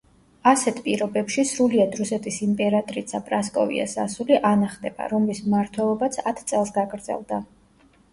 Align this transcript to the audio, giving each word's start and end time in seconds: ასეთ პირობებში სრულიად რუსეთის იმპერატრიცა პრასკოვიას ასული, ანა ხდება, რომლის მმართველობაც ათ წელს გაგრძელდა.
ასეთ 0.51 0.77
პირობებში 0.85 1.43
სრულიად 1.49 1.97
რუსეთის 1.99 2.39
იმპერატრიცა 2.47 3.21
პრასკოვიას 3.27 3.93
ასული, 4.05 4.39
ანა 4.53 4.71
ხდება, 4.71 5.11
რომლის 5.13 5.43
მმართველობაც 5.49 6.17
ათ 6.33 6.41
წელს 6.53 6.73
გაგრძელდა. 6.79 7.39